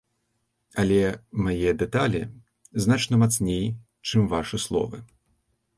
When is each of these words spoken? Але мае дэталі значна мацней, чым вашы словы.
Але 0.83 0.97
мае 1.47 1.69
дэталі 1.81 2.21
значна 2.87 3.15
мацней, 3.27 3.65
чым 4.11 4.21
вашы 4.35 4.57
словы. 4.67 4.97